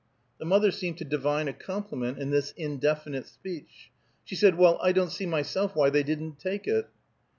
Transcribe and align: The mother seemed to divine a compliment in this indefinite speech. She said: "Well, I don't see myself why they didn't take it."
The 0.39 0.45
mother 0.47 0.71
seemed 0.71 0.97
to 0.97 1.05
divine 1.05 1.47
a 1.47 1.53
compliment 1.53 2.17
in 2.17 2.31
this 2.31 2.55
indefinite 2.57 3.27
speech. 3.27 3.91
She 4.25 4.35
said: 4.35 4.57
"Well, 4.57 4.79
I 4.81 4.93
don't 4.93 5.11
see 5.11 5.27
myself 5.27 5.75
why 5.75 5.91
they 5.91 6.01
didn't 6.01 6.39
take 6.39 6.65
it." 6.67 6.87